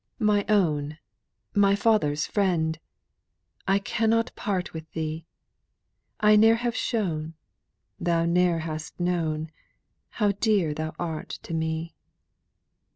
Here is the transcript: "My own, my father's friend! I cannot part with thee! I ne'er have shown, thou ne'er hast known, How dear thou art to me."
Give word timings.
"My 0.17 0.45
own, 0.49 0.97
my 1.53 1.75
father's 1.75 2.25
friend! 2.25 2.79
I 3.67 3.77
cannot 3.77 4.35
part 4.35 4.73
with 4.73 4.91
thee! 4.93 5.27
I 6.19 6.35
ne'er 6.35 6.55
have 6.55 6.75
shown, 6.75 7.35
thou 7.99 8.25
ne'er 8.25 8.57
hast 8.61 8.99
known, 8.99 9.51
How 10.17 10.31
dear 10.31 10.73
thou 10.73 10.95
art 10.97 11.29
to 11.43 11.53
me." 11.53 11.93